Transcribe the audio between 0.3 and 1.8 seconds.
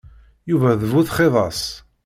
Yuba d bu txidas.